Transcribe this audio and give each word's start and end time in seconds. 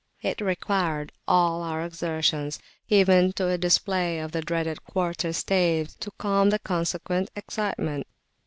It 0.23 0.41
required 0.41 1.11
all 1.27 1.61
our 1.61 1.85
exertions, 1.85 2.57
even 2.89 3.33
to 3.33 3.49
a 3.49 3.57
display 3.59 4.17
of 4.17 4.31
the 4.31 4.41
dreaded 4.41 4.83
quarter 4.83 5.31
staves, 5.31 5.93
to 5.97 6.09
calm 6.17 6.49
the 6.49 6.57
consequent 6.57 7.29
excitement. 7.35 8.07